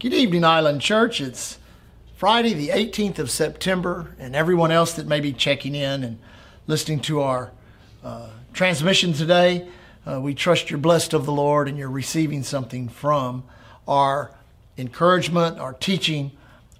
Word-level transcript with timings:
Good 0.00 0.14
evening, 0.14 0.44
Island 0.44 0.80
Church. 0.80 1.20
It's 1.20 1.58
Friday, 2.14 2.54
the 2.54 2.68
18th 2.68 3.18
of 3.18 3.32
September, 3.32 4.14
and 4.20 4.36
everyone 4.36 4.70
else 4.70 4.92
that 4.92 5.08
may 5.08 5.18
be 5.18 5.32
checking 5.32 5.74
in 5.74 6.04
and 6.04 6.20
listening 6.68 7.00
to 7.00 7.20
our 7.22 7.50
uh, 8.04 8.28
transmission 8.52 9.12
today. 9.12 9.66
Uh, 10.06 10.20
we 10.20 10.34
trust 10.34 10.70
you're 10.70 10.78
blessed 10.78 11.14
of 11.14 11.26
the 11.26 11.32
Lord 11.32 11.66
and 11.66 11.76
you're 11.76 11.90
receiving 11.90 12.44
something 12.44 12.88
from 12.88 13.42
our 13.88 14.30
encouragement, 14.76 15.58
our 15.58 15.72
teaching 15.72 16.30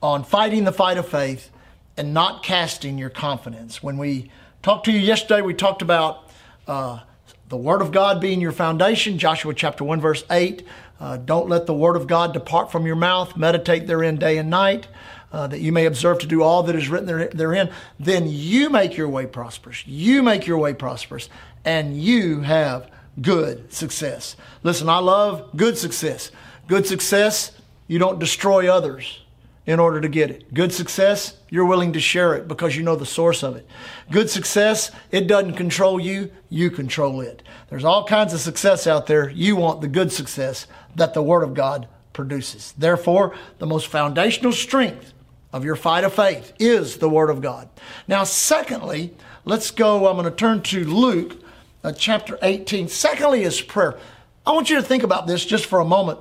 on 0.00 0.22
fighting 0.22 0.62
the 0.62 0.70
fight 0.70 0.96
of 0.96 1.08
faith 1.08 1.50
and 1.96 2.14
not 2.14 2.44
casting 2.44 2.98
your 2.98 3.10
confidence. 3.10 3.82
When 3.82 3.98
we 3.98 4.30
talked 4.62 4.84
to 4.84 4.92
you 4.92 5.00
yesterday, 5.00 5.40
we 5.40 5.54
talked 5.54 5.82
about 5.82 6.30
uh, 6.68 7.00
the 7.48 7.56
Word 7.56 7.82
of 7.82 7.90
God 7.90 8.20
being 8.20 8.40
your 8.40 8.52
foundation, 8.52 9.18
Joshua 9.18 9.54
chapter 9.54 9.82
1, 9.82 10.00
verse 10.00 10.22
8. 10.30 10.64
Uh, 11.00 11.16
don't 11.16 11.48
let 11.48 11.66
the 11.66 11.74
Word 11.74 11.96
of 11.96 12.06
God 12.06 12.32
depart 12.32 12.72
from 12.72 12.86
your 12.86 12.96
mouth. 12.96 13.36
Meditate 13.36 13.86
therein 13.86 14.16
day 14.16 14.38
and 14.38 14.50
night, 14.50 14.88
uh, 15.32 15.46
that 15.46 15.60
you 15.60 15.72
may 15.72 15.86
observe 15.86 16.18
to 16.18 16.26
do 16.26 16.42
all 16.42 16.62
that 16.64 16.74
is 16.74 16.88
written 16.88 17.06
there, 17.06 17.28
therein. 17.28 17.70
Then 18.00 18.26
you 18.26 18.68
make 18.70 18.96
your 18.96 19.08
way 19.08 19.26
prosperous. 19.26 19.86
You 19.86 20.22
make 20.22 20.46
your 20.46 20.58
way 20.58 20.74
prosperous, 20.74 21.28
and 21.64 22.00
you 22.00 22.40
have 22.40 22.90
good 23.20 23.72
success. 23.72 24.36
Listen, 24.62 24.88
I 24.88 24.98
love 24.98 25.56
good 25.56 25.78
success. 25.78 26.30
Good 26.66 26.86
success, 26.86 27.52
you 27.86 27.98
don't 27.98 28.18
destroy 28.18 28.70
others 28.70 29.20
in 29.68 29.78
order 29.78 30.00
to 30.00 30.08
get 30.08 30.30
it. 30.30 30.52
Good 30.54 30.72
success, 30.72 31.36
you're 31.50 31.66
willing 31.66 31.92
to 31.92 32.00
share 32.00 32.34
it 32.34 32.48
because 32.48 32.74
you 32.74 32.82
know 32.82 32.96
the 32.96 33.06
source 33.06 33.42
of 33.42 33.54
it. 33.54 33.66
Good 34.10 34.30
success, 34.30 34.90
it 35.10 35.26
doesn't 35.26 35.54
control 35.54 36.00
you, 36.00 36.30
you 36.48 36.70
control 36.70 37.20
it. 37.20 37.42
There's 37.68 37.84
all 37.84 38.04
kinds 38.04 38.32
of 38.32 38.40
success 38.40 38.86
out 38.86 39.06
there. 39.06 39.28
You 39.28 39.56
want 39.56 39.82
the 39.82 39.88
good 39.88 40.10
success 40.10 40.66
that 40.98 41.14
the 41.14 41.22
Word 41.22 41.42
of 41.42 41.54
God 41.54 41.88
produces. 42.12 42.72
Therefore, 42.76 43.34
the 43.58 43.66
most 43.66 43.86
foundational 43.86 44.52
strength 44.52 45.12
of 45.52 45.64
your 45.64 45.76
fight 45.76 46.04
of 46.04 46.12
faith 46.12 46.52
is 46.58 46.98
the 46.98 47.08
Word 47.08 47.30
of 47.30 47.40
God. 47.40 47.68
Now, 48.06 48.24
secondly, 48.24 49.14
let's 49.44 49.70
go. 49.70 50.06
I'm 50.06 50.16
going 50.16 50.24
to 50.24 50.30
turn 50.30 50.62
to 50.62 50.84
Luke 50.84 51.40
uh, 51.82 51.92
chapter 51.92 52.38
18. 52.42 52.88
Secondly, 52.88 53.44
is 53.44 53.60
prayer. 53.60 53.98
I 54.46 54.52
want 54.52 54.70
you 54.70 54.76
to 54.76 54.82
think 54.82 55.02
about 55.02 55.26
this 55.26 55.44
just 55.44 55.66
for 55.66 55.78
a 55.78 55.84
moment 55.84 56.18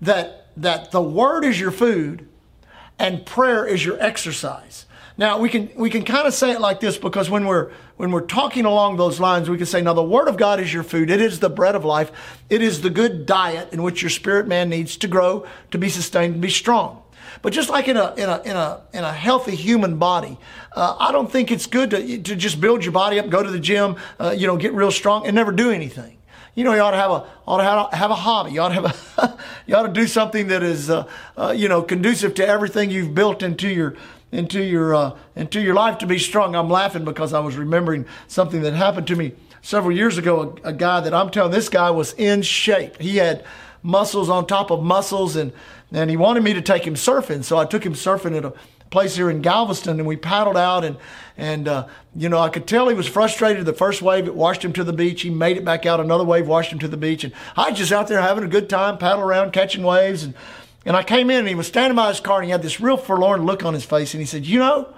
that, 0.00 0.48
that 0.56 0.90
the 0.90 1.02
Word 1.02 1.44
is 1.44 1.60
your 1.60 1.70
food 1.70 2.28
and 2.98 3.26
prayer 3.26 3.66
is 3.66 3.84
your 3.84 4.00
exercise. 4.02 4.86
Now 5.18 5.38
we 5.38 5.48
can 5.48 5.70
we 5.76 5.88
can 5.88 6.04
kind 6.04 6.26
of 6.26 6.34
say 6.34 6.52
it 6.52 6.60
like 6.60 6.80
this 6.80 6.98
because 6.98 7.30
when 7.30 7.46
we're 7.46 7.70
when 7.96 8.10
we're 8.10 8.26
talking 8.26 8.66
along 8.66 8.98
those 8.98 9.18
lines, 9.18 9.48
we 9.48 9.56
can 9.56 9.64
say, 9.64 9.80
now 9.80 9.94
the 9.94 10.02
Word 10.02 10.28
of 10.28 10.36
God 10.36 10.60
is 10.60 10.72
your 10.72 10.82
food. 10.82 11.10
It 11.10 11.20
is 11.20 11.40
the 11.40 11.48
bread 11.48 11.74
of 11.74 11.84
life. 11.84 12.12
It 12.50 12.60
is 12.60 12.82
the 12.82 12.90
good 12.90 13.24
diet 13.24 13.72
in 13.72 13.82
which 13.82 14.02
your 14.02 14.10
spirit 14.10 14.46
man 14.46 14.68
needs 14.68 14.98
to 14.98 15.08
grow, 15.08 15.46
to 15.70 15.78
be 15.78 15.88
sustained, 15.88 16.34
and 16.34 16.42
be 16.42 16.50
strong. 16.50 17.02
But 17.40 17.54
just 17.54 17.70
like 17.70 17.88
in 17.88 17.96
a 17.96 18.14
in 18.14 18.28
a 18.28 18.42
in 18.44 18.56
a 18.56 18.82
in 18.92 19.04
a 19.04 19.12
healthy 19.12 19.56
human 19.56 19.96
body, 19.96 20.38
uh, 20.72 20.96
I 20.98 21.12
don't 21.12 21.32
think 21.32 21.50
it's 21.50 21.66
good 21.66 21.90
to 21.90 22.18
to 22.18 22.36
just 22.36 22.60
build 22.60 22.84
your 22.84 22.92
body 22.92 23.18
up, 23.18 23.30
go 23.30 23.42
to 23.42 23.50
the 23.50 23.60
gym, 23.60 23.96
uh, 24.20 24.34
you 24.36 24.46
know, 24.46 24.58
get 24.58 24.74
real 24.74 24.90
strong, 24.90 25.26
and 25.26 25.34
never 25.34 25.52
do 25.52 25.70
anything 25.70 26.16
you 26.56 26.64
know, 26.64 26.72
you 26.72 26.80
ought 26.80 26.92
to 26.92 26.96
have 26.96 27.10
a 27.10 27.26
ought 27.46 27.58
to 27.58 27.64
have, 27.64 27.92
have 27.92 28.10
a 28.10 28.14
hobby. 28.14 28.52
You 28.52 28.62
ought 28.62 28.68
to 28.70 28.74
have 28.74 29.18
a 29.18 29.38
you 29.66 29.76
ought 29.76 29.86
to 29.86 29.92
do 29.92 30.06
something 30.06 30.48
that 30.48 30.62
is 30.62 30.88
uh, 30.88 31.06
uh, 31.36 31.52
you 31.54 31.68
know 31.68 31.82
conducive 31.82 32.34
to 32.34 32.46
everything 32.46 32.90
you've 32.90 33.14
built 33.14 33.42
into 33.42 33.68
your 33.68 33.94
into 34.36 34.62
your 34.62 34.94
uh, 34.94 35.16
into 35.34 35.60
your 35.60 35.74
life 35.74 35.98
to 35.98 36.06
be 36.06 36.18
strong. 36.18 36.54
I'm 36.54 36.68
laughing 36.68 37.04
because 37.04 37.32
I 37.32 37.40
was 37.40 37.56
remembering 37.56 38.04
something 38.28 38.60
that 38.62 38.74
happened 38.74 39.06
to 39.06 39.16
me 39.16 39.32
several 39.62 39.96
years 39.96 40.18
ago. 40.18 40.58
A, 40.64 40.68
a 40.68 40.72
guy 40.72 41.00
that 41.00 41.14
I'm 41.14 41.30
telling 41.30 41.52
this 41.52 41.70
guy 41.70 41.90
was 41.90 42.12
in 42.14 42.42
shape. 42.42 43.00
He 43.00 43.16
had 43.16 43.44
muscles 43.82 44.28
on 44.28 44.46
top 44.46 44.70
of 44.70 44.82
muscles 44.82 45.36
and 45.36 45.52
and 45.92 46.10
he 46.10 46.16
wanted 46.16 46.42
me 46.42 46.52
to 46.52 46.60
take 46.60 46.86
him 46.86 46.94
surfing. 46.94 47.44
So 47.44 47.56
I 47.56 47.64
took 47.64 47.84
him 47.84 47.94
surfing 47.94 48.36
at 48.36 48.44
a 48.44 48.52
place 48.90 49.16
here 49.16 49.30
in 49.30 49.40
Galveston, 49.40 49.98
and 49.98 50.06
we 50.06 50.16
paddled 50.16 50.56
out, 50.56 50.84
and 50.84 50.96
and 51.38 51.66
uh, 51.66 51.86
you 52.14 52.28
know 52.28 52.38
I 52.38 52.50
could 52.50 52.66
tell 52.66 52.88
he 52.88 52.94
was 52.94 53.08
frustrated. 53.08 53.64
The 53.64 53.72
first 53.72 54.02
wave 54.02 54.26
it 54.26 54.34
washed 54.34 54.64
him 54.64 54.72
to 54.74 54.84
the 54.84 54.92
beach. 54.92 55.22
He 55.22 55.30
made 55.30 55.56
it 55.56 55.64
back 55.64 55.86
out. 55.86 55.98
Another 55.98 56.24
wave 56.24 56.46
washed 56.46 56.72
him 56.72 56.78
to 56.80 56.88
the 56.88 56.96
beach, 56.96 57.24
and 57.24 57.32
I 57.56 57.70
was 57.70 57.78
just 57.78 57.92
out 57.92 58.08
there 58.08 58.20
having 58.20 58.44
a 58.44 58.48
good 58.48 58.68
time, 58.68 58.98
paddle 58.98 59.22
around, 59.22 59.52
catching 59.52 59.82
waves, 59.82 60.22
and 60.24 60.34
and 60.86 60.96
I 60.96 61.02
came 61.02 61.28
in, 61.28 61.40
and 61.40 61.48
he 61.48 61.54
was 61.54 61.66
standing 61.66 61.96
by 61.96 62.08
his 62.08 62.20
car, 62.20 62.38
and 62.38 62.46
he 62.46 62.50
had 62.50 62.62
this 62.62 62.80
real 62.80 62.96
forlorn 62.96 63.44
look 63.44 63.62
on 63.62 63.74
his 63.74 63.84
face, 63.84 64.14
and 64.14 64.20
he 64.22 64.26
said, 64.26 64.46
"You 64.46 64.60
know." 64.60 64.94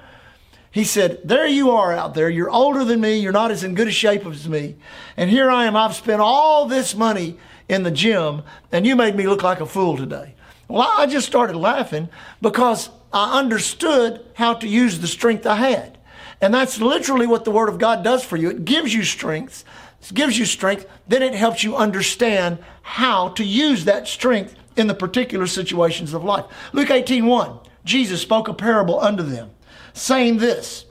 He 0.70 0.84
said, 0.84 1.20
There 1.24 1.46
you 1.46 1.70
are 1.70 1.92
out 1.92 2.14
there. 2.14 2.28
You're 2.28 2.50
older 2.50 2.84
than 2.84 3.00
me. 3.00 3.16
You're 3.16 3.32
not 3.32 3.50
as 3.50 3.64
in 3.64 3.74
good 3.74 3.88
a 3.88 3.90
shape 3.90 4.26
as 4.26 4.48
me. 4.48 4.76
And 5.16 5.30
here 5.30 5.50
I 5.50 5.64
am. 5.64 5.74
I've 5.74 5.94
spent 5.94 6.20
all 6.20 6.66
this 6.66 6.94
money 6.94 7.38
in 7.68 7.82
the 7.82 7.90
gym, 7.90 8.42
and 8.70 8.86
you 8.86 8.94
made 8.94 9.16
me 9.16 9.26
look 9.26 9.42
like 9.42 9.60
a 9.60 9.66
fool 9.66 9.96
today. 9.96 10.34
Well, 10.68 10.86
I 10.86 11.06
just 11.06 11.26
started 11.26 11.56
laughing 11.56 12.08
because 12.42 12.90
I 13.12 13.38
understood 13.38 14.24
how 14.34 14.54
to 14.54 14.68
use 14.68 14.98
the 14.98 15.06
strength 15.06 15.46
I 15.46 15.56
had. 15.56 15.98
And 16.40 16.54
that's 16.54 16.80
literally 16.80 17.26
what 17.26 17.44
the 17.44 17.50
Word 17.50 17.68
of 17.68 17.78
God 17.78 18.04
does 18.04 18.22
for 18.22 18.36
you. 18.36 18.50
It 18.50 18.64
gives 18.64 18.94
you 18.94 19.02
strength, 19.02 19.64
gives 20.12 20.38
you 20.38 20.44
strength, 20.44 20.86
then 21.06 21.22
it 21.22 21.34
helps 21.34 21.62
you 21.62 21.76
understand 21.76 22.58
how 22.82 23.28
to 23.30 23.44
use 23.44 23.84
that 23.84 24.08
strength 24.08 24.54
in 24.76 24.86
the 24.86 24.94
particular 24.94 25.46
situations 25.46 26.14
of 26.14 26.24
life. 26.24 26.44
Luke 26.72 26.90
18 26.90 27.26
1, 27.26 27.58
Jesus 27.84 28.22
spoke 28.22 28.48
a 28.48 28.54
parable 28.54 29.00
unto 29.00 29.22
them, 29.22 29.50
saying 29.92 30.38
this, 30.38 30.86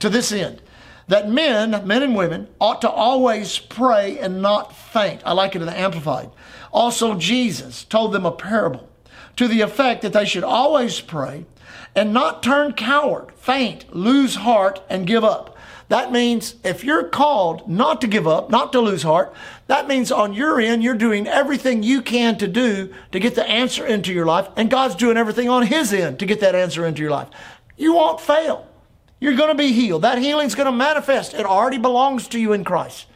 to 0.00 0.08
this 0.08 0.32
end, 0.32 0.62
that 1.08 1.28
men, 1.28 1.86
men 1.86 2.02
and 2.02 2.16
women, 2.16 2.48
ought 2.60 2.80
to 2.80 2.90
always 2.90 3.58
pray 3.58 4.18
and 4.18 4.42
not 4.42 4.76
faint. 4.76 5.22
I 5.24 5.32
like 5.32 5.54
it 5.54 5.62
in 5.62 5.66
the 5.66 5.78
Amplified. 5.78 6.30
Also, 6.72 7.14
Jesus 7.14 7.84
told 7.84 8.12
them 8.12 8.26
a 8.26 8.32
parable 8.32 8.88
to 9.36 9.48
the 9.48 9.60
effect 9.60 10.02
that 10.02 10.12
they 10.12 10.24
should 10.24 10.44
always 10.44 11.00
pray 11.00 11.46
and 11.94 12.12
not 12.12 12.42
turn 12.42 12.72
coward, 12.72 13.32
faint, 13.36 13.94
lose 13.94 14.36
heart, 14.36 14.80
and 14.88 15.06
give 15.06 15.24
up. 15.24 15.56
That 15.88 16.10
means 16.10 16.56
if 16.64 16.82
you're 16.82 17.08
called 17.08 17.68
not 17.68 18.00
to 18.00 18.06
give 18.08 18.26
up, 18.26 18.50
not 18.50 18.72
to 18.72 18.80
lose 18.80 19.04
heart, 19.04 19.32
that 19.68 19.86
means 19.86 20.10
on 20.10 20.32
your 20.32 20.60
end, 20.60 20.82
you're 20.82 20.94
doing 20.94 21.28
everything 21.28 21.82
you 21.82 22.02
can 22.02 22.36
to 22.38 22.48
do 22.48 22.92
to 23.12 23.20
get 23.20 23.36
the 23.36 23.48
answer 23.48 23.86
into 23.86 24.12
your 24.12 24.26
life, 24.26 24.48
and 24.56 24.68
God's 24.68 24.96
doing 24.96 25.16
everything 25.16 25.48
on 25.48 25.66
His 25.66 25.92
end 25.92 26.18
to 26.18 26.26
get 26.26 26.40
that 26.40 26.56
answer 26.56 26.84
into 26.84 27.02
your 27.02 27.12
life. 27.12 27.28
You 27.76 27.94
won't 27.94 28.20
fail. 28.20 28.66
You're 29.20 29.36
going 29.36 29.50
to 29.50 29.54
be 29.54 29.72
healed. 29.72 30.02
That 30.02 30.18
healing's 30.18 30.54
going 30.54 30.66
to 30.66 30.72
manifest. 30.72 31.34
It 31.34 31.46
already 31.46 31.78
belongs 31.78 32.28
to 32.28 32.38
you 32.38 32.52
in 32.52 32.64
Christ. 32.64 33.06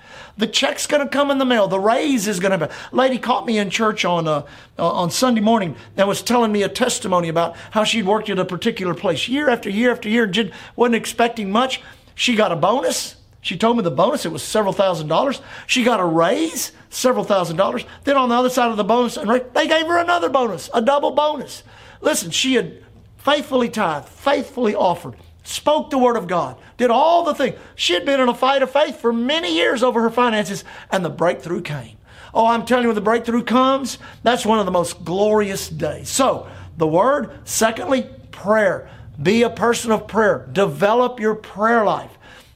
The 0.41 0.47
check's 0.47 0.87
going 0.87 1.03
to 1.03 1.09
come 1.09 1.31
in 1.31 1.37
the 1.37 1.45
mail. 1.45 1.69
The 1.69 1.79
raise 1.79 2.27
is 2.27 2.41
going 2.41 2.59
to 2.59 2.67
be. 2.67 2.75
Lady 2.93 3.19
caught 3.19 3.45
me 3.45 3.59
in 3.59 3.69
church 3.69 4.07
on 4.07 4.27
uh, 4.27 4.47
uh, 4.79 4.91
on 4.91 5.11
Sunday 5.11 5.43
morning 5.43 5.77
and 5.99 6.09
was 6.09 6.23
telling 6.23 6.51
me 6.51 6.63
a 6.63 6.69
testimony 6.69 7.29
about 7.29 7.57
how 7.73 7.85
she'd 7.85 8.07
worked 8.07 8.31
at 8.31 8.39
a 8.39 8.45
particular 8.47 8.95
place 8.95 9.29
year 9.29 9.51
after 9.51 9.69
year 9.69 9.93
after 9.93 10.09
year. 10.09 10.27
Just 10.27 10.53
wasn't 10.77 10.95
expecting 10.95 11.53
much. 11.53 11.83
She 12.15 12.37
got 12.37 12.53
a 12.53 12.57
bonus. 12.57 13.17
She 13.43 13.59
told 13.59 13.77
me 13.77 13.83
the 13.83 13.91
bonus, 13.91 14.25
it 14.25 14.33
was 14.33 14.43
several 14.43 14.73
thousand 14.73 15.09
dollars. 15.09 15.43
She 15.67 15.85
got 15.85 16.01
a 16.01 16.05
raise, 16.05 16.73
several 16.89 17.25
thousand 17.25 17.57
dollars. 17.57 17.85
Then 18.05 18.17
on 18.17 18.31
the 18.31 18.35
other 18.35 18.51
side 18.51 18.71
of 18.71 18.79
the 18.79 18.85
bonus, 18.85 19.17
they 19.17 19.69
gave 19.69 19.87
her 19.87 19.99
another 19.99 20.31
bonus, 20.31 20.71
a 20.73 20.81
double 20.81 21.11
bonus. 21.11 21.63
Listen, 22.01 22.31
she 22.31 22.55
had 22.55 22.83
faithfully 23.19 23.69
tithed, 23.69 24.09
faithfully 24.09 24.75
offered 24.75 25.17
spoke 25.43 25.91
the 25.91 25.99
word 25.99 26.17
of 26.17 26.27
God, 26.27 26.57
did 26.77 26.91
all 26.91 27.25
the 27.25 27.35
things. 27.35 27.59
She 27.75 27.95
had 27.95 28.05
been 28.05 28.21
in 28.21 28.29
a 28.29 28.35
fight 28.35 28.63
of 28.63 28.71
faith 28.71 29.01
for 29.01 29.13
many 29.13 29.55
years 29.55 29.83
over 29.83 30.03
her 30.03 30.11
finances, 30.11 30.65
and 30.91 31.05
the 31.05 31.11
breakthrough 31.11 31.63
came. 31.63 31.97
Oh, 32.33 32.47
I'm 32.47 32.65
telling 32.65 32.85
you, 32.85 32.89
when 32.89 32.95
the 32.95 33.01
breakthrough 33.01 33.43
comes, 33.43 33.99
that's 34.23 34.47
one 34.47 34.59
of 34.59 34.67
the 34.67 34.73
most 34.73 35.05
glorious 35.05 35.69
days. 35.69 36.09
So, 36.09 36.49
the 36.77 36.87
word. 36.87 37.31
Secondly, 37.45 38.09
prayer. 38.31 38.89
Be 39.21 39.43
a 39.43 39.51
person 39.51 39.91
of 39.91 40.07
prayer. 40.07 40.49
Develop 40.53 41.21
your 41.21 41.35
prayer 41.35 41.85
life. 41.85 42.11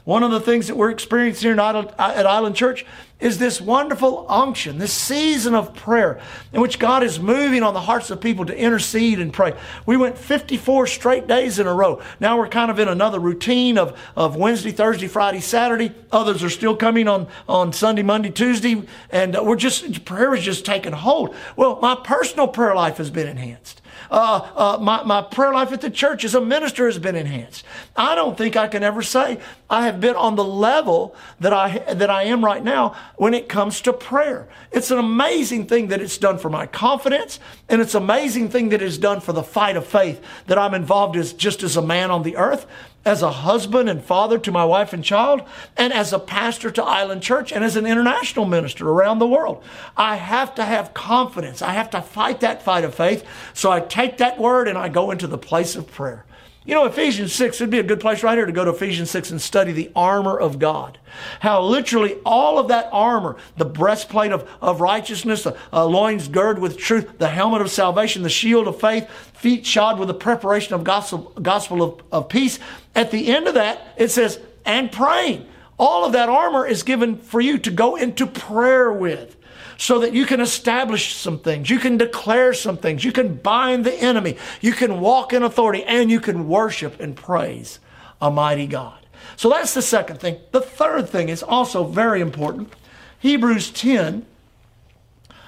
One 0.05 0.23
of 0.23 0.31
the 0.31 0.41
things 0.41 0.69
that 0.69 0.77
we're 0.77 0.91
experiencing 0.91 1.51
here 1.51 1.61
at 1.61 2.27
Island 2.27 2.57
Church 2.57 2.87
is 3.21 3.39
this 3.39 3.61
wonderful 3.61 4.27
unction, 4.29 4.79
this 4.79 4.93
season 4.93 5.55
of 5.55 5.75
prayer 5.75 6.21
in 6.53 6.61
which 6.61 6.79
God 6.79 7.03
is 7.03 7.21
moving 7.21 7.63
on 7.63 7.73
the 7.73 7.81
hearts 7.81 8.11
of 8.11 8.21
people 8.21 8.45
to 8.47 8.57
intercede 8.57 9.21
and 9.21 9.33
pray. 9.33 9.55
We 9.87 9.97
went 9.97 10.19
54 10.19 10.87
straight 10.89 11.27
days 11.27 11.59
in 11.59 11.67
a 11.67 11.73
row. 11.73 12.03
Now 12.19 12.37
we're 12.37 12.49
kind 12.49 12.71
of 12.71 12.79
in 12.79 12.89
another 12.89 13.21
routine 13.21 13.79
of, 13.79 13.99
of 14.17 14.37
Wednesday, 14.37 14.73
Thursday, 14.73 15.07
Friday, 15.07 15.41
Saturday. 15.41 15.95
Others 16.11 16.43
are 16.43 16.51
still 16.51 16.77
coming 16.77 17.07
on, 17.07 17.29
on 17.49 17.73
Sunday, 17.73 18.03
Monday, 18.03 18.31
Tuesday. 18.31 18.83
And 19.11 19.37
we're 19.41 19.57
just, 19.57 20.05
prayer 20.05 20.35
is 20.35 20.43
just 20.43 20.67
taking 20.67 20.93
hold. 20.93 21.35
Well, 21.57 21.79
my 21.81 21.95
personal 21.95 22.49
prayer 22.49 22.75
life 22.75 22.97
has 22.97 23.11
been 23.11 23.29
enhanced. 23.29 23.81
Uh, 24.11 24.49
uh, 24.55 24.79
my, 24.81 25.03
my 25.05 25.23
prayer 25.23 25.53
life 25.53 25.73
at 25.73 25.81
the 25.81 25.91
church 25.91 26.25
as 26.25 26.35
a 26.35 26.41
minister 26.41 26.87
has 26.87 26.99
been 26.99 27.17
enhanced. 27.17 27.65
I 27.97 28.15
don't 28.15 28.37
think 28.37 28.57
I 28.57 28.69
can 28.69 28.83
ever 28.83 29.03
say 29.03 29.39
I 29.69 29.87
have 29.87 30.01
been 30.01 30.17
on 30.17 30.37
the 30.37 30.45
level 30.45 31.17
that 31.41 31.53
I, 31.53 31.79
that 31.95 32.11
I 32.11 32.25
am 32.25 32.45
right 32.45 32.63
now 32.63 32.95
when 33.17 33.35
it 33.35 33.49
comes 33.49 33.81
to 33.83 33.93
prayer. 33.93 34.49
It's 34.73 34.91
an 34.91 34.99
amazing 34.99 35.67
thing 35.67 35.89
that 35.89 36.01
it's 36.01 36.19
done 36.19 36.39
for 36.39 36.51
my 36.51 36.67
confidence, 36.67 37.41
and 37.69 37.81
it's 37.81 37.95
an 37.95 38.03
amazing 38.03 38.51
thing 38.51 38.69
that 38.71 38.83
it's 38.83 38.99
done 38.99 39.21
for 39.21 39.33
the 39.33 39.43
fight 39.43 39.77
of 39.77 39.87
faith 39.87 40.23
that 40.47 40.59
I'm 40.59 40.75
involved 40.75 41.17
as 41.17 41.33
just 41.33 41.63
as 41.63 41.77
a 41.77 41.83
man 41.83 42.11
on 42.11 42.23
the 42.23 42.37
earth. 42.37 42.67
As 43.05 43.23
a 43.23 43.31
husband 43.31 43.89
and 43.89 44.03
father 44.03 44.39
to 44.39 44.51
my 44.51 44.65
wife 44.65 44.93
and 44.93 45.05
child, 45.05 45.43
and 45.77 45.93
as 45.93 46.13
a 46.13 46.19
pastor 46.19 46.71
to 46.71 46.83
Island 46.83 47.23
Church, 47.23 47.53
and 47.53 47.63
as 47.65 47.77
an 47.77 47.87
international 47.87 48.47
minister 48.47 48.89
around 48.89 49.19
the 49.19 49.27
world. 49.27 49.63
I 49.97 50.17
have 50.17 50.55
to 50.57 50.65
have 50.65 50.95
confidence. 50.95 51.63
I 51.63 51.73
have 51.73 51.91
to 51.91 52.03
fight 52.03 52.41
that 52.41 52.63
fight 52.63 52.85
of 52.85 52.95
faith. 52.95 53.25
So 53.53 53.71
I 53.71 53.81
take 53.81 54.19
that 54.19 54.39
word 54.39 54.69
and 54.69 54.79
I 54.79 54.89
go 54.89 55.11
into 55.11 55.27
the 55.27 55.39
place 55.39 55.77
of 55.77 55.91
prayer. 55.91 56.25
You 56.67 56.75
know, 56.75 56.87
Ephesians 56.87 57.35
6, 57.35 57.61
it'd 57.61 57.71
be 57.71 57.79
a 57.79 57.83
good 57.83 58.01
place 58.01 58.23
right 58.23 58.39
here 58.39 58.47
to 58.47 58.53
go 58.53 58.65
to 58.65 58.71
Ephesians 58.71 59.11
6 59.11 59.33
and 59.33 59.43
study 59.43 59.73
the 59.73 59.91
armor 59.95 60.39
of 60.39 60.59
God. 60.59 60.97
How 61.41 61.63
literally 61.63 62.15
all 62.25 62.59
of 62.59 62.69
that 62.69 62.89
armor, 62.91 63.37
the 63.59 63.67
breastplate 63.67 64.33
of, 64.33 64.49
of 64.63 64.81
righteousness, 64.81 65.43
the 65.43 65.59
uh, 65.75 65.85
loins 65.85 66.27
girded 66.29 66.63
with 66.63 66.79
truth, 66.79 67.19
the 67.19 67.29
helmet 67.29 67.61
of 67.61 67.71
salvation, 67.71 68.23
the 68.23 68.31
shield 68.31 68.67
of 68.67 68.81
faith, 68.81 69.11
feet 69.35 69.67
shod 69.67 69.99
with 69.99 70.09
the 70.09 70.15
preparation 70.15 70.73
of 70.73 70.85
gospel, 70.85 71.35
gospel 71.43 71.83
of, 71.83 72.03
of 72.11 72.29
peace. 72.31 72.59
At 72.95 73.11
the 73.11 73.29
end 73.29 73.47
of 73.47 73.55
that, 73.55 73.83
it 73.99 74.09
says, 74.11 74.41
and 74.65 74.91
praying. 74.91 75.47
All 75.79 76.07
of 76.07 76.13
that 76.13 76.31
armor 76.31 76.67
is 76.67 76.83
given 76.83 77.19
for 77.19 77.43
you 77.43 77.59
to 77.59 77.71
go 77.71 77.97
into 77.97 78.27
prayer 78.27 78.91
with 78.91 79.37
so 79.77 79.99
that 80.01 80.13
you 80.13 80.27
can 80.27 80.41
establish 80.41 81.15
some 81.15 81.39
things. 81.39 81.71
You 81.71 81.79
can 81.79 81.97
declare 81.97 82.55
some 82.55 82.77
things. 82.77 83.05
You 83.05 83.13
can 83.13 83.35
bind 83.35 83.85
the 83.85 83.95
enemy. 83.95 84.37
You 84.61 84.73
can 84.73 85.01
walk 85.01 85.33
in 85.33 85.43
authority 85.43 85.85
and 85.85 86.11
you 86.11 86.21
can 86.21 86.49
worship 86.49 87.01
and 87.01 87.17
praise 87.17 87.79
a 88.21 88.31
mighty 88.31 88.67
God. 88.67 88.99
So 89.37 89.49
that's 89.49 89.75
the 89.75 89.83
second 89.83 90.21
thing. 90.21 90.39
The 90.53 90.61
third 90.61 91.09
thing 91.09 91.29
is 91.29 91.43
also 91.43 91.85
very 91.85 92.21
important. 92.21 92.73
Hebrews 93.19 93.71
10, 93.71 94.27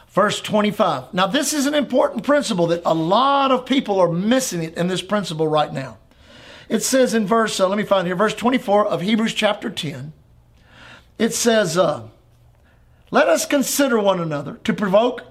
verse 0.08 0.40
25. 0.40 1.14
Now, 1.14 1.26
this 1.26 1.52
is 1.52 1.67
an 1.67 1.75
important 1.75 2.25
principle 2.25 2.67
that 2.69 2.82
a 2.84 2.94
lot 2.94 3.52
of 3.52 3.67
people 3.67 4.00
are 4.00 4.11
missing 4.11 4.62
it 4.62 4.76
in 4.76 4.88
this 4.88 5.02
principle 5.02 5.46
right 5.46 5.73
now. 5.73 5.99
It 6.69 6.82
says 6.82 7.14
in 7.14 7.26
verse, 7.26 7.61
uh, 7.61 7.69
let 7.69 7.78
me 7.78 7.84
find 7.84 8.06
here, 8.06 8.17
verse 8.17 8.34
24 8.34 8.87
of 8.87 9.02
Hebrews 9.02 9.34
chapter 9.34 9.70
10. 9.70 10.12
It 11.19 11.32
says, 11.32 11.78
uh, 11.78 12.08
let 13.11 13.29
us 13.29 13.47
consider 13.47 13.99
one 13.99 14.20
another 14.20 14.55
to 14.64 14.73
provoke 14.73 15.23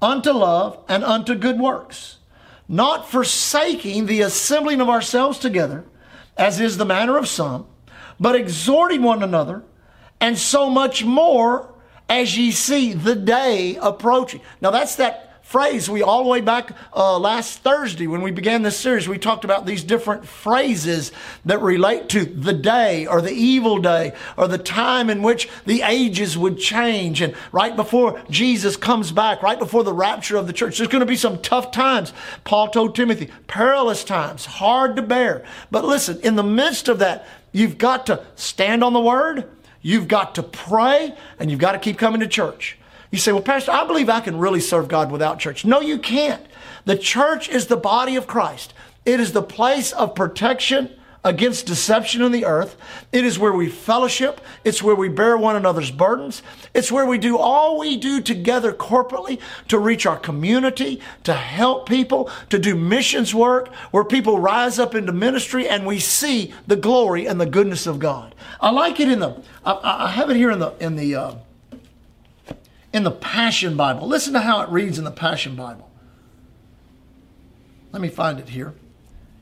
unto 0.00 0.30
love 0.32 0.78
and 0.88 1.04
unto 1.04 1.34
good 1.34 1.58
works, 1.58 2.18
not 2.68 3.08
forsaking 3.08 4.06
the 4.06 4.20
assembling 4.20 4.80
of 4.80 4.88
ourselves 4.88 5.38
together, 5.38 5.84
as 6.36 6.60
is 6.60 6.76
the 6.76 6.84
manner 6.84 7.16
of 7.16 7.28
some, 7.28 7.66
but 8.18 8.34
exhorting 8.34 9.02
one 9.02 9.22
another, 9.22 9.62
and 10.20 10.38
so 10.38 10.68
much 10.68 11.04
more 11.04 11.74
as 12.08 12.36
ye 12.36 12.50
see 12.50 12.92
the 12.92 13.14
day 13.14 13.76
approaching. 13.80 14.40
Now 14.60 14.70
that's 14.70 14.96
that 14.96 15.31
phrase 15.52 15.90
we 15.90 16.00
all 16.02 16.22
the 16.22 16.30
way 16.30 16.40
back 16.40 16.74
uh, 16.96 17.18
last 17.18 17.58
Thursday 17.58 18.06
when 18.06 18.22
we 18.22 18.30
began 18.30 18.62
this 18.62 18.74
series. 18.74 19.06
We 19.06 19.18
talked 19.18 19.44
about 19.44 19.66
these 19.66 19.84
different 19.84 20.26
phrases 20.26 21.12
that 21.44 21.60
relate 21.60 22.08
to 22.08 22.24
the 22.24 22.54
day 22.54 23.06
or 23.06 23.20
the 23.20 23.32
evil 23.32 23.78
day 23.78 24.14
or 24.38 24.48
the 24.48 24.56
time 24.56 25.10
in 25.10 25.20
which 25.20 25.50
the 25.66 25.82
ages 25.82 26.38
would 26.38 26.58
change. 26.58 27.20
And 27.20 27.34
right 27.52 27.76
before 27.76 28.18
Jesus 28.30 28.78
comes 28.78 29.12
back, 29.12 29.42
right 29.42 29.58
before 29.58 29.84
the 29.84 29.92
rapture 29.92 30.38
of 30.38 30.46
the 30.46 30.54
church, 30.54 30.78
there's 30.78 30.88
going 30.88 31.00
to 31.00 31.06
be 31.06 31.16
some 31.16 31.42
tough 31.42 31.70
times. 31.70 32.14
Paul 32.44 32.68
told 32.68 32.94
Timothy, 32.94 33.28
perilous 33.46 34.04
times, 34.04 34.46
hard 34.46 34.96
to 34.96 35.02
bear. 35.02 35.44
But 35.70 35.84
listen, 35.84 36.18
in 36.22 36.36
the 36.36 36.42
midst 36.42 36.88
of 36.88 36.98
that, 37.00 37.26
you've 37.52 37.76
got 37.76 38.06
to 38.06 38.24
stand 38.36 38.82
on 38.82 38.94
the 38.94 39.00
word. 39.00 39.50
You've 39.82 40.08
got 40.08 40.34
to 40.36 40.42
pray 40.42 41.14
and 41.38 41.50
you've 41.50 41.60
got 41.60 41.72
to 41.72 41.78
keep 41.78 41.98
coming 41.98 42.20
to 42.20 42.26
church. 42.26 42.78
You 43.12 43.18
say, 43.18 43.30
well, 43.30 43.42
Pastor, 43.42 43.70
I 43.70 43.86
believe 43.86 44.08
I 44.08 44.20
can 44.20 44.38
really 44.38 44.60
serve 44.60 44.88
God 44.88 45.12
without 45.12 45.38
church. 45.38 45.66
No, 45.66 45.80
you 45.80 45.98
can't. 45.98 46.44
The 46.86 46.96
church 46.96 47.48
is 47.48 47.66
the 47.66 47.76
body 47.76 48.16
of 48.16 48.26
Christ. 48.26 48.72
It 49.04 49.20
is 49.20 49.32
the 49.32 49.42
place 49.42 49.92
of 49.92 50.14
protection 50.14 50.88
against 51.22 51.66
deception 51.66 52.22
in 52.22 52.32
the 52.32 52.46
earth. 52.46 52.74
It 53.12 53.24
is 53.24 53.38
where 53.38 53.52
we 53.52 53.68
fellowship. 53.68 54.40
It's 54.64 54.82
where 54.82 54.94
we 54.94 55.10
bear 55.10 55.36
one 55.36 55.56
another's 55.56 55.90
burdens. 55.90 56.42
It's 56.72 56.90
where 56.90 57.04
we 57.04 57.18
do 57.18 57.36
all 57.36 57.78
we 57.78 57.98
do 57.98 58.22
together 58.22 58.72
corporately 58.72 59.40
to 59.68 59.78
reach 59.78 60.06
our 60.06 60.18
community, 60.18 61.00
to 61.24 61.34
help 61.34 61.88
people, 61.88 62.30
to 62.48 62.58
do 62.58 62.74
missions 62.74 63.34
work, 63.34 63.72
where 63.90 64.04
people 64.04 64.38
rise 64.38 64.78
up 64.78 64.94
into 64.94 65.12
ministry 65.12 65.68
and 65.68 65.86
we 65.86 66.00
see 66.00 66.54
the 66.66 66.76
glory 66.76 67.26
and 67.26 67.38
the 67.38 67.46
goodness 67.46 67.86
of 67.86 67.98
God. 67.98 68.34
I 68.58 68.70
like 68.70 68.98
it 68.98 69.08
in 69.08 69.20
the, 69.20 69.40
I, 69.64 70.06
I 70.06 70.10
have 70.12 70.30
it 70.30 70.36
here 70.36 70.50
in 70.50 70.60
the, 70.60 70.74
in 70.80 70.96
the, 70.96 71.14
uh, 71.14 71.34
in 72.92 73.04
the 73.04 73.10
Passion 73.10 73.76
Bible. 73.76 74.06
Listen 74.06 74.32
to 74.34 74.40
how 74.40 74.60
it 74.60 74.68
reads 74.68 74.98
in 74.98 75.04
the 75.04 75.10
Passion 75.10 75.56
Bible. 75.56 75.90
Let 77.92 78.02
me 78.02 78.08
find 78.08 78.38
it 78.38 78.50
here. 78.50 78.74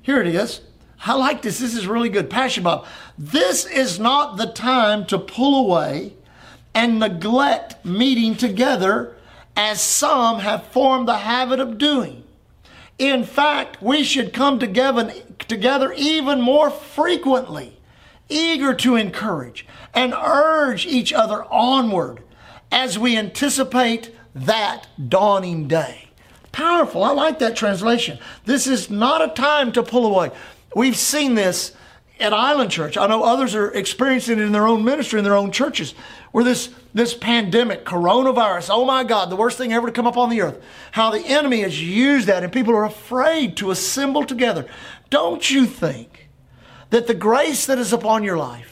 Here 0.02 0.20
it 0.20 0.26
is. 0.26 0.60
I 1.04 1.14
like 1.14 1.42
this. 1.42 1.58
This 1.58 1.74
is 1.74 1.86
really 1.86 2.08
good. 2.08 2.28
Passion 2.28 2.62
Bible. 2.62 2.86
This 3.18 3.64
is 3.64 3.98
not 3.98 4.36
the 4.36 4.46
time 4.46 5.06
to 5.06 5.18
pull 5.18 5.66
away 5.66 6.14
and 6.74 6.98
neglect 6.98 7.84
meeting 7.84 8.36
together 8.36 9.16
as 9.56 9.80
some 9.80 10.40
have 10.40 10.66
formed 10.66 11.08
the 11.08 11.18
habit 11.18 11.60
of 11.60 11.78
doing. 11.78 12.24
In 12.98 13.24
fact, 13.24 13.82
we 13.82 14.04
should 14.04 14.32
come 14.32 14.58
together, 14.58 15.12
together 15.48 15.92
even 15.96 16.40
more 16.40 16.70
frequently, 16.70 17.78
eager 18.28 18.74
to 18.74 18.96
encourage 18.96 19.66
and 19.94 20.14
urge 20.14 20.86
each 20.86 21.12
other 21.12 21.44
onward 21.44 22.22
as 22.70 22.98
we 22.98 23.16
anticipate 23.16 24.14
that 24.34 24.86
dawning 25.08 25.68
day. 25.68 26.08
Powerful. 26.52 27.04
I 27.04 27.12
like 27.12 27.38
that 27.38 27.56
translation. 27.56 28.18
This 28.44 28.66
is 28.66 28.90
not 28.90 29.22
a 29.22 29.34
time 29.34 29.72
to 29.72 29.82
pull 29.82 30.06
away. 30.06 30.30
We've 30.74 30.96
seen 30.96 31.34
this 31.34 31.74
at 32.20 32.32
Island 32.32 32.70
Church. 32.70 32.96
I 32.96 33.06
know 33.06 33.22
others 33.22 33.54
are 33.54 33.70
experiencing 33.70 34.38
it 34.38 34.42
in 34.42 34.52
their 34.52 34.68
own 34.68 34.84
ministry, 34.84 35.18
in 35.18 35.24
their 35.24 35.36
own 35.36 35.50
churches, 35.50 35.94
where 36.32 36.44
this, 36.44 36.68
this 36.92 37.14
pandemic, 37.14 37.84
coronavirus, 37.84 38.68
oh 38.70 38.84
my 38.84 39.04
God, 39.04 39.30
the 39.30 39.36
worst 39.36 39.56
thing 39.58 39.72
ever 39.72 39.86
to 39.86 39.92
come 39.92 40.06
up 40.06 40.18
on 40.18 40.28
the 40.28 40.42
earth, 40.42 40.62
how 40.92 41.10
the 41.10 41.20
enemy 41.20 41.60
has 41.62 41.82
used 41.82 42.26
that 42.26 42.44
and 42.44 42.52
people 42.52 42.74
are 42.74 42.84
afraid 42.84 43.56
to 43.56 43.70
assemble 43.70 44.24
together. 44.24 44.66
Don't 45.08 45.50
you 45.50 45.66
think 45.66 46.28
that 46.90 47.06
the 47.06 47.14
grace 47.14 47.66
that 47.66 47.78
is 47.78 47.92
upon 47.92 48.22
your 48.22 48.36
life, 48.36 48.69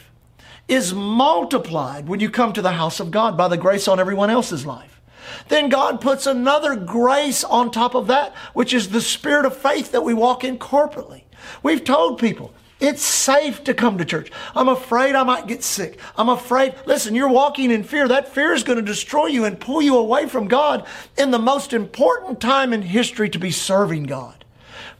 is 0.69 0.93
multiplied 0.93 2.07
when 2.07 2.19
you 2.19 2.29
come 2.29 2.53
to 2.53 2.61
the 2.61 2.73
house 2.73 2.99
of 2.99 3.11
God 3.11 3.35
by 3.35 3.47
the 3.47 3.57
grace 3.57 3.87
on 3.87 3.99
everyone 3.99 4.29
else's 4.29 4.65
life. 4.65 5.01
Then 5.47 5.69
God 5.69 6.01
puts 6.01 6.25
another 6.25 6.75
grace 6.75 7.43
on 7.43 7.71
top 7.71 7.95
of 7.95 8.07
that, 8.07 8.35
which 8.53 8.73
is 8.73 8.89
the 8.89 9.01
spirit 9.01 9.45
of 9.45 9.55
faith 9.55 9.91
that 9.91 10.03
we 10.03 10.13
walk 10.13 10.43
in 10.43 10.57
corporately. 10.57 11.23
We've 11.63 11.83
told 11.83 12.19
people, 12.19 12.53
it's 12.79 13.03
safe 13.03 13.63
to 13.65 13.73
come 13.73 13.97
to 13.97 14.05
church. 14.05 14.31
I'm 14.55 14.69
afraid 14.69 15.15
I 15.15 15.23
might 15.23 15.47
get 15.47 15.63
sick. 15.63 15.99
I'm 16.15 16.29
afraid, 16.29 16.75
listen, 16.85 17.13
you're 17.13 17.29
walking 17.29 17.71
in 17.71 17.83
fear. 17.83 18.07
That 18.07 18.33
fear 18.33 18.53
is 18.53 18.63
going 18.63 18.77
to 18.77 18.85
destroy 18.85 19.25
you 19.27 19.43
and 19.45 19.59
pull 19.59 19.81
you 19.81 19.97
away 19.97 20.27
from 20.27 20.47
God 20.47 20.85
in 21.17 21.31
the 21.31 21.39
most 21.39 21.73
important 21.73 22.39
time 22.39 22.71
in 22.71 22.81
history 22.81 23.29
to 23.29 23.39
be 23.39 23.51
serving 23.51 24.03
God. 24.03 24.38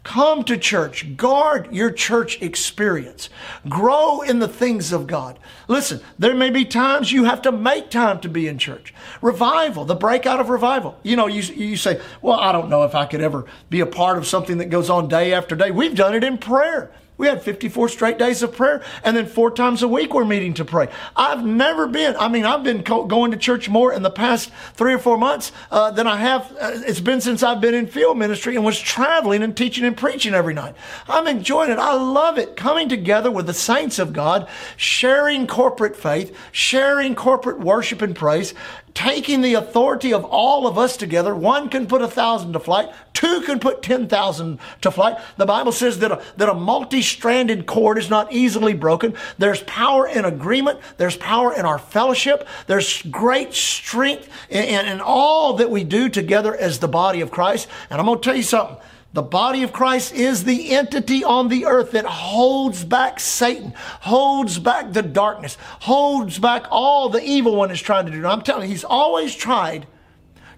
Come 0.03 0.43
to 0.45 0.57
church. 0.57 1.17
Guard 1.17 1.73
your 1.73 1.91
church 1.91 2.41
experience. 2.41 3.29
Grow 3.67 4.21
in 4.21 4.39
the 4.39 4.47
things 4.47 4.91
of 4.91 5.07
God. 5.07 5.37
Listen, 5.67 5.99
there 6.17 6.33
may 6.33 6.49
be 6.49 6.63
times 6.65 7.11
you 7.11 7.25
have 7.25 7.41
to 7.41 7.51
make 7.51 7.89
time 7.89 8.19
to 8.21 8.29
be 8.29 8.47
in 8.47 8.57
church. 8.57 8.93
Revival, 9.21 9.85
the 9.85 9.95
breakout 9.95 10.39
of 10.39 10.49
revival. 10.49 10.97
You 11.03 11.15
know, 11.15 11.27
you, 11.27 11.41
you 11.41 11.75
say, 11.75 12.01
well, 12.21 12.39
I 12.39 12.51
don't 12.51 12.69
know 12.69 12.83
if 12.83 12.95
I 12.95 13.05
could 13.05 13.21
ever 13.21 13.45
be 13.69 13.81
a 13.81 13.85
part 13.85 14.17
of 14.17 14.25
something 14.25 14.57
that 14.59 14.69
goes 14.69 14.89
on 14.89 15.09
day 15.09 15.33
after 15.33 15.55
day. 15.55 15.69
We've 15.69 15.95
done 15.95 16.15
it 16.15 16.23
in 16.23 16.37
prayer. 16.37 16.91
We 17.19 17.27
had 17.27 17.43
54 17.43 17.89
straight 17.89 18.17
days 18.17 18.41
of 18.43 18.55
prayer, 18.55 18.81
and 19.03 19.15
then 19.15 19.25
four 19.25 19.51
times 19.51 19.83
a 19.83 19.89
week 19.89 20.13
we're 20.13 20.23
meeting 20.23 20.53
to 20.53 20.63
pray. 20.63 20.87
I've 21.17 21.45
never 21.45 21.85
been, 21.85 22.15
I 22.15 22.29
mean, 22.29 22.45
I've 22.45 22.63
been 22.63 22.81
co- 22.81 23.03
going 23.03 23.31
to 23.31 23.37
church 23.37 23.67
more 23.67 23.91
in 23.91 24.03
the 24.03 24.09
past 24.09 24.49
three 24.75 24.93
or 24.93 24.99
four 24.99 25.17
months 25.17 25.51
uh, 25.69 25.91
than 25.91 26.07
I 26.07 26.15
have. 26.15 26.49
Uh, 26.53 26.71
it's 26.87 27.01
been 27.01 27.19
since 27.19 27.43
I've 27.43 27.59
been 27.59 27.73
in 27.73 27.87
field 27.87 28.17
ministry 28.17 28.55
and 28.55 28.63
was 28.63 28.79
traveling 28.79 29.43
and 29.43 29.55
teaching 29.55 29.83
and 29.83 29.97
preaching 29.97 30.33
every 30.33 30.53
night. 30.53 30.75
I'm 31.09 31.27
enjoying 31.27 31.71
it. 31.71 31.77
I 31.77 31.93
love 31.93 32.37
it. 32.37 32.55
Coming 32.55 32.87
together 32.87 33.29
with 33.29 33.47
the 33.47 33.53
saints 33.53 33.99
of 33.99 34.13
God, 34.13 34.47
sharing 34.77 35.45
corporate 35.45 35.97
faith, 35.97 36.33
sharing 36.53 37.15
corporate 37.15 37.59
worship 37.59 38.01
and 38.01 38.15
praise, 38.15 38.53
taking 38.93 39.41
the 39.41 39.53
authority 39.53 40.13
of 40.13 40.25
all 40.25 40.67
of 40.67 40.77
us 40.77 40.97
together. 40.97 41.35
One 41.35 41.69
can 41.69 41.87
put 41.87 42.01
a 42.01 42.07
thousand 42.07 42.53
to 42.53 42.59
flight. 42.59 42.89
Two 43.13 43.41
can 43.41 43.59
put 43.59 43.81
10,000 43.81 44.59
to 44.81 44.91
flight. 44.91 45.17
The 45.37 45.45
Bible 45.45 45.71
says 45.71 45.99
that 45.99 46.11
a, 46.11 46.21
that 46.37 46.47
a 46.47 46.53
multi-stranded 46.53 47.65
cord 47.65 47.97
is 47.97 48.09
not 48.09 48.31
easily 48.31 48.73
broken. 48.73 49.13
There's 49.37 49.61
power 49.63 50.07
in 50.07 50.25
agreement. 50.25 50.79
There's 50.97 51.17
power 51.17 51.53
in 51.53 51.65
our 51.65 51.79
fellowship. 51.79 52.47
There's 52.67 53.01
great 53.03 53.53
strength 53.53 54.29
in, 54.49 54.63
in, 54.63 54.87
in 54.87 55.01
all 55.01 55.55
that 55.55 55.69
we 55.69 55.83
do 55.83 56.07
together 56.09 56.55
as 56.55 56.79
the 56.79 56.87
body 56.87 57.21
of 57.21 57.29
Christ. 57.29 57.67
And 57.89 57.99
I'm 57.99 58.05
going 58.05 58.19
to 58.19 58.23
tell 58.23 58.35
you 58.35 58.43
something. 58.43 58.77
The 59.11 59.23
body 59.23 59.63
of 59.63 59.73
Christ 59.73 60.13
is 60.13 60.43
the 60.43 60.71
entity 60.71 61.23
on 61.23 61.47
the 61.47 61.65
earth 61.65 61.91
that 61.91 62.05
holds 62.05 62.83
back 62.83 63.19
Satan, 63.19 63.73
holds 64.01 64.59
back 64.59 64.93
the 64.93 65.01
darkness, 65.01 65.57
holds 65.79 66.37
back 66.37 66.65
all 66.69 67.09
the 67.09 67.23
evil 67.23 67.55
one 67.55 67.71
is 67.71 67.81
trying 67.81 68.05
to 68.05 68.11
do. 68.11 68.25
I'm 68.27 68.43
telling 68.43 68.63
you, 68.63 68.69
he's 68.69 68.83
always 68.83 69.33
tried 69.33 69.87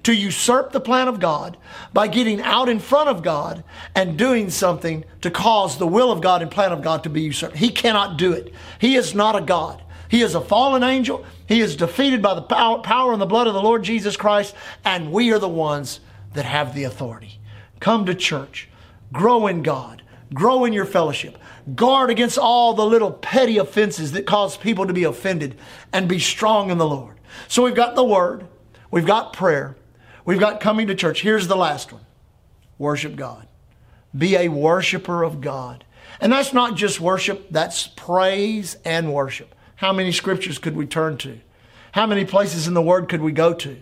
to 0.04 0.14
usurp 0.14 0.72
the 0.72 0.82
plan 0.82 1.08
of 1.08 1.20
God 1.20 1.58
by 1.94 2.08
getting 2.08 2.42
out 2.42 2.68
in 2.68 2.80
front 2.80 3.08
of 3.08 3.24
God 3.24 3.64
and 3.96 4.18
doing 4.18 4.50
something 4.50 5.06
to 5.22 5.32
cause 5.32 5.78
the 5.78 5.88
will 5.88 6.12
of 6.12 6.22
God 6.22 6.42
and 6.42 6.52
plan 6.52 6.74
of 6.74 6.82
God 6.82 7.04
to 7.04 7.10
be 7.10 7.22
usurped. 7.22 7.56
He 7.56 7.70
cannot 7.70 8.18
do 8.18 8.34
it. 8.34 8.54
He 8.80 8.96
is 8.96 9.16
not 9.16 9.36
a 9.36 9.42
God. 9.42 9.82
He 10.10 10.22
is 10.22 10.36
a 10.36 10.42
fallen 10.42 10.84
angel. 10.84 11.26
He 11.48 11.62
is 11.62 11.78
defeated 11.78 12.22
by 12.22 12.34
the 12.34 12.42
power, 12.42 13.14
and 13.14 13.22
the 13.22 13.26
blood 13.26 13.48
of 13.48 13.54
the 13.54 13.62
Lord 13.62 13.84
Jesus 13.84 14.18
Christ, 14.18 14.56
and 14.84 15.12
we 15.12 15.32
are 15.32 15.40
the 15.40 15.48
ones 15.48 16.02
that 16.34 16.46
have 16.46 16.76
the 16.76 16.84
authority. 16.84 17.40
Come 17.82 18.06
to 18.06 18.16
church, 18.16 18.70
grow 19.12 19.48
in 19.48 19.64
God, 19.64 20.04
grow 20.34 20.64
in 20.64 20.72
your 20.72 20.86
fellowship, 20.86 21.38
guard 21.76 22.10
against 22.10 22.38
all 22.38 22.74
the 22.74 22.86
little 22.86 23.12
petty 23.12 23.58
offenses 23.58 24.14
that 24.14 24.26
cause 24.26 24.56
people 24.56 24.86
to 24.86 24.94
be 24.94 25.04
offended, 25.04 25.58
and 25.92 26.08
be 26.08 26.20
strong 26.20 26.70
in 26.70 26.78
the 26.78 26.88
Lord. 26.88 27.18
So 27.48 27.64
we've 27.64 27.76
got 27.76 27.96
the 27.96 28.04
Word, 28.04 28.48
we've 28.92 29.06
got 29.06 29.34
prayer, 29.34 29.76
we've 30.26 30.40
got 30.40 30.62
coming 30.62 30.88
to 30.88 30.96
church. 30.96 31.24
Here's 31.24 31.48
the 31.48 31.58
last 31.58 31.92
one 31.92 32.06
worship 32.78 33.16
God. 33.16 33.48
Be 34.16 34.36
a 34.36 34.48
worshiper 34.48 35.24
of 35.24 35.42
God. 35.42 35.84
And 36.20 36.32
that's 36.32 36.54
not 36.54 36.76
just 36.76 37.00
worship, 37.00 37.48
that's 37.50 37.88
praise 37.88 38.76
and 38.86 39.12
worship. 39.12 39.56
How 39.78 39.92
many 39.92 40.12
scriptures 40.12 40.60
could 40.60 40.76
we 40.76 40.86
turn 40.86 41.18
to? 41.18 41.40
How 41.94 42.06
many 42.06 42.26
places 42.26 42.68
in 42.68 42.76
the 42.76 42.82
Word 42.82 43.10
could 43.10 43.22
we 43.22 43.32
go 43.32 43.54
to 43.54 43.82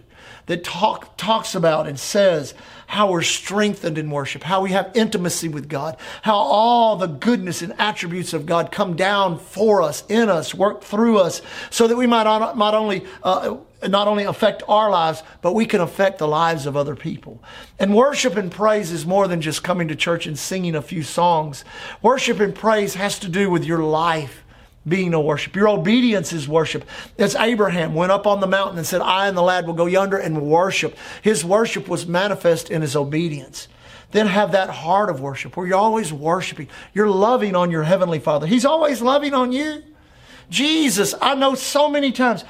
that 0.50 0.64
talk, 0.64 1.16
talks 1.16 1.54
about 1.54 1.86
and 1.86 2.00
says 2.00 2.56
how 2.88 3.12
we're 3.12 3.22
strengthened 3.22 4.00
in 4.00 4.10
worship, 4.10 4.42
how 4.42 4.62
we 4.62 4.72
have 4.72 4.92
intimacy 4.96 5.48
with 5.48 5.70
God, 5.70 5.96
how 6.24 6.34
all 6.34 6.96
the 6.96 7.06
goodness 7.06 7.62
and 7.62 7.72
attributes 7.78 8.34
of 8.34 8.48
God 8.48 8.72
come 8.72 8.96
down 8.96 9.38
for 9.38 9.84
us, 9.84 10.04
in 10.10 10.28
us, 10.28 10.56
work 10.56 10.84
through 10.84 11.20
us, 11.20 11.44
so 11.70 11.88
that 11.88 11.96
we 11.96 12.08
might 12.08 12.24
not, 12.24 12.74
only 12.74 13.06
uh, 13.22 13.58
not 13.88 14.08
only 14.08 14.24
affect 14.24 14.64
our 14.68 14.90
lives, 14.90 15.22
but 15.44 15.54
we 15.54 15.68
can 15.68 15.82
affect 15.82 16.18
the 16.18 16.28
lives 16.28 16.66
of 16.66 16.76
other 16.76 16.96
people. 16.96 17.44
And 17.78 17.96
worship 17.96 18.36
and 18.36 18.52
praise 18.52 18.92
is 18.92 19.06
more 19.06 19.28
than 19.28 19.42
just 19.42 19.64
coming 19.64 19.88
to 19.90 19.96
church 19.96 20.26
and 20.26 20.38
singing 20.38 20.74
a 20.74 20.82
few 20.82 21.04
songs. 21.04 21.64
Worship 22.02 22.40
and 22.40 22.56
praise 22.56 22.96
has 22.96 23.20
to 23.20 23.30
do 23.30 23.52
with 23.52 23.66
your 23.66 23.84
life 23.84 24.44
being 24.88 25.14
a 25.14 25.22
worship. 25.22 25.56
Your 25.56 25.68
obedience 25.70 26.34
is 26.34 26.48
worship. 26.48 26.86
As 27.18 27.36
Abraham 27.36 27.94
went 27.94 28.12
up 28.12 28.26
on 28.26 28.40
the 28.40 28.48
mountain 28.48 28.78
and 28.78 28.88
said, 28.88 29.02
I 29.02 29.28
and 29.28 29.38
the 29.38 29.42
lad 29.42 29.68
will 29.68 29.74
go 29.74 29.86
yonder 29.86 30.18
and 30.18 30.42
worship. 30.42 30.98
His 31.22 31.44
worship 31.44 31.88
was 31.88 32.08
manifest 32.08 32.72
in 32.72 32.82
his 32.82 32.96
obedience. 32.96 33.68
Then 34.12 34.28
have 34.28 34.54
that 34.54 34.70
heart 34.70 35.10
of 35.10 35.22
worship 35.22 35.56
where 35.56 35.68
you're 35.68 35.78
always 35.78 36.12
worshiping. 36.12 36.68
You're 36.94 37.10
loving 37.10 37.56
on 37.56 37.70
your 37.70 37.84
heavenly 37.84 38.20
Father. 38.20 38.48
He's 38.48 38.66
always 38.66 39.02
loving 39.02 39.34
on 39.34 39.52
you. 39.52 39.84
Jesus, 40.50 41.14
I 41.22 41.36
know 41.36 41.54
so 41.54 41.90
many 41.90 42.12
times, 42.12 42.44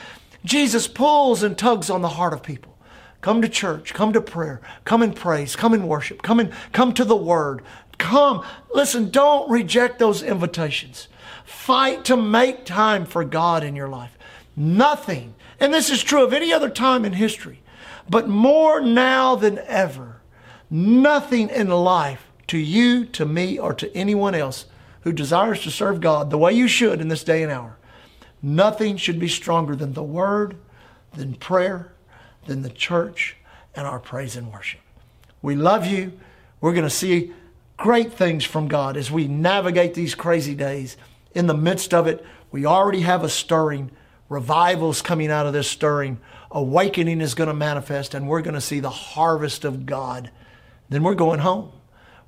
Jesus 0.46 0.88
pulls 0.88 1.44
and 1.44 1.58
tugs 1.58 1.90
on 1.90 2.02
the 2.02 2.10
heart 2.10 2.32
of 2.32 2.44
people. 2.44 2.78
Come 3.20 3.42
to 3.42 3.50
church, 3.50 3.94
come 3.94 4.14
to 4.14 4.22
prayer, 4.22 4.62
come 4.86 5.04
in 5.04 5.12
praise, 5.12 5.58
come 5.58 5.74
in 5.74 5.86
worship, 5.86 6.22
come 6.22 6.40
and 6.40 6.54
come 6.72 6.94
to 6.94 7.04
the 7.04 7.18
word. 7.18 7.62
Come. 7.98 8.46
Listen, 8.74 9.10
don't 9.10 9.52
reject 9.52 10.00
those 10.00 10.24
invitations. 10.24 11.10
Fight 11.50 12.06
to 12.06 12.16
make 12.16 12.64
time 12.64 13.08
for 13.08 13.24
God 13.24 13.64
in 13.64 13.76
your 13.76 13.90
life. 13.90 14.16
Nothing, 14.56 15.34
and 15.60 15.74
this 15.74 15.90
is 15.90 16.04
true 16.04 16.24
of 16.24 16.32
any 16.32 16.54
other 16.54 16.70
time 16.70 17.06
in 17.06 17.14
history, 17.14 17.64
but 18.08 18.30
more 18.30 18.80
now 18.80 19.36
than 19.36 19.58
ever, 19.66 20.22
nothing 20.70 21.50
in 21.50 21.70
life 21.70 22.28
to 22.48 22.60
you, 22.60 23.04
to 23.06 23.26
me, 23.26 23.58
or 23.58 23.74
to 23.74 23.92
anyone 23.98 24.36
else 24.36 24.68
who 25.02 25.12
desires 25.12 25.64
to 25.64 25.72
serve 25.72 26.02
God 26.02 26.30
the 26.30 26.38
way 26.38 26.54
you 26.54 26.68
should 26.68 27.02
in 27.02 27.08
this 27.08 27.24
day 27.24 27.42
and 27.42 27.52
hour, 27.52 27.78
nothing 28.44 28.96
should 28.96 29.20
be 29.20 29.28
stronger 29.28 29.76
than 29.76 29.94
the 29.94 30.04
Word, 30.04 30.56
than 31.14 31.34
prayer, 31.34 31.92
than 32.46 32.62
the 32.62 32.70
church, 32.70 33.38
and 33.74 33.88
our 33.88 34.00
praise 34.00 34.36
and 34.36 34.54
worship. 34.54 34.82
We 35.42 35.56
love 35.56 35.88
you. 35.88 36.14
We're 36.62 36.74
going 36.74 36.84
to 36.84 36.92
see 36.92 37.34
great 37.76 38.14
things 38.14 38.46
from 38.46 38.68
God 38.68 38.96
as 38.96 39.10
we 39.10 39.28
navigate 39.28 39.96
these 39.96 40.14
crazy 40.14 40.54
days 40.54 40.96
in 41.34 41.48
the 41.48 41.54
midst 41.54 41.94
of 41.94 42.08
it, 42.08 42.26
we 42.52 42.66
already 42.66 43.02
have 43.02 43.24
a 43.24 43.30
stirring. 43.30 43.92
Revival's 44.28 45.02
coming 45.02 45.32
out 45.32 45.46
of 45.46 45.54
this 45.54 45.70
stirring. 45.70 46.20
Awakening 46.52 47.22
is 47.22 47.36
going 47.36 47.48
to 47.48 47.54
manifest, 47.54 48.14
and 48.14 48.28
we're 48.28 48.42
going 48.42 48.56
to 48.56 48.62
see 48.62 48.80
the 48.80 48.90
harvest 48.90 49.66
of 49.66 49.86
God. 49.86 50.32
Then 50.90 51.04
we're 51.04 51.16
going 51.16 51.40
home. 51.40 51.72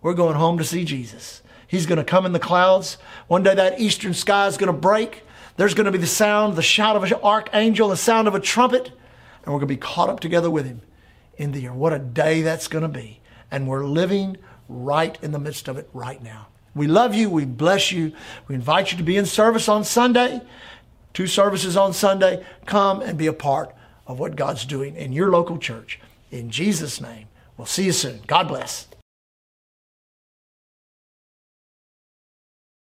We're 0.01 0.13
going 0.13 0.36
home 0.36 0.58
to 0.58 0.63
see 0.63 0.86
Jesus. 0.86 1.41
He's 1.67 1.86
going 1.86 1.98
to 1.98 2.03
come 2.03 2.25
in 2.25 2.34
the 2.34 2.39
clouds. 2.39 2.98
One 3.27 3.43
day 3.43 3.55
that 3.55 3.79
eastern 3.79 4.13
sky 4.13 4.48
is 4.48 4.58
going 4.58 4.72
to 4.72 4.79
break. 4.79 5.24
There's 5.58 5.74
going 5.74 5.86
to 5.86 5.91
be 5.91 5.98
the 5.98 6.08
sound, 6.08 6.55
the 6.55 6.62
shout 6.62 6.96
of 6.96 7.03
an 7.03 7.13
archangel, 7.24 7.89
the 7.89 7.98
sound 7.98 8.27
of 8.27 8.36
a 8.36 8.39
trumpet, 8.39 8.88
and 8.88 9.53
we're 9.53 9.60
going 9.60 9.62
to 9.62 9.67
be 9.67 9.77
caught 9.77 10.10
up 10.10 10.20
together 10.20 10.50
with 10.50 10.65
him 10.65 10.81
in 11.38 11.51
the 11.51 11.65
air. 11.65 11.74
What 11.74 11.93
a 11.93 12.00
day 12.00 12.41
that's 12.41 12.67
going 12.67 12.84
to 12.84 12.88
be. 12.88 13.22
And 13.50 13.67
we're 13.67 13.86
living 13.86 14.38
right 14.70 15.17
in 15.22 15.31
the 15.31 15.39
midst 15.39 15.67
of 15.67 15.77
it 15.77 15.89
right 15.93 16.22
now. 16.22 16.48
We 16.74 16.88
love 16.88 17.13
you. 17.13 17.30
We 17.30 17.46
bless 17.46 17.92
you. 17.92 18.13
We 18.48 18.56
invite 18.56 18.92
you 18.92 18.98
to 18.98 19.04
be 19.04 19.18
in 19.18 19.25
service 19.25 19.68
on 19.68 19.84
Sunday. 19.84 20.42
Two 21.13 21.28
services 21.28 21.75
on 21.75 21.94
Sunday. 21.94 22.46
Come 22.66 23.01
and 23.01 23.18
be 23.18 23.28
a 23.28 23.34
part 23.34 23.75
of 24.08 24.20
what 24.20 24.36
God's 24.36 24.66
doing 24.66 24.96
in 24.96 25.12
your 25.12 25.30
local 25.30 25.58
church. 25.58 26.00
In 26.32 26.50
Jesus' 26.50 27.01
name. 27.01 27.28
We'll 27.58 27.68
see 27.68 27.86
you 27.86 27.92
soon. 27.92 28.22
God 28.28 28.48
bless. 28.48 28.88